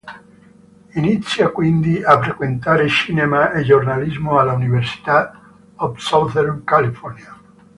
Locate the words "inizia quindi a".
0.95-2.19